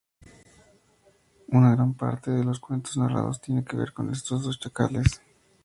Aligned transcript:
Una 1.49 1.75
gran 1.75 1.93
parte 1.93 2.31
de 2.31 2.43
los 2.43 2.59
cuentos 2.59 2.97
narrados 2.97 3.39
tienen 3.39 3.63
que 3.63 3.77
ver 3.77 3.93
con 3.93 4.09
estos 4.09 4.41
dos 4.41 4.57
chacales. 4.59 5.21